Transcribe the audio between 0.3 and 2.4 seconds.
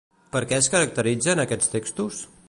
Per què es caracteritzen aquests textos?